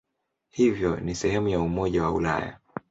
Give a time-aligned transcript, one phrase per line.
[0.49, 2.59] Hivyo ni sehemu ya Umoja wa Ulaya.